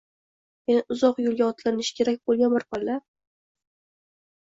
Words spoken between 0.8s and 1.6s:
uzoq yoʻlga